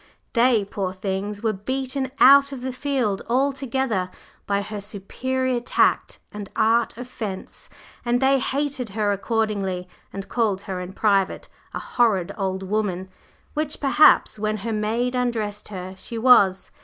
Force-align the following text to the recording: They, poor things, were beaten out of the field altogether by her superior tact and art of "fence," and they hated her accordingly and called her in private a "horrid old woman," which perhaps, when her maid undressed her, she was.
They, 0.33 0.65
poor 0.65 0.93
things, 0.93 1.43
were 1.43 1.53
beaten 1.53 2.09
out 2.19 2.51
of 2.51 2.61
the 2.61 2.73
field 2.73 3.21
altogether 3.29 4.09
by 4.47 4.63
her 4.63 4.81
superior 4.81 5.59
tact 5.59 6.17
and 6.31 6.49
art 6.55 6.97
of 6.97 7.07
"fence," 7.07 7.69
and 8.03 8.19
they 8.19 8.39
hated 8.39 8.89
her 8.97 9.11
accordingly 9.11 9.87
and 10.11 10.27
called 10.27 10.61
her 10.61 10.79
in 10.79 10.93
private 10.93 11.49
a 11.75 11.79
"horrid 11.79 12.31
old 12.35 12.63
woman," 12.63 13.09
which 13.53 13.79
perhaps, 13.79 14.39
when 14.39 14.57
her 14.65 14.73
maid 14.73 15.13
undressed 15.13 15.67
her, 15.67 15.93
she 15.99 16.17
was. 16.17 16.71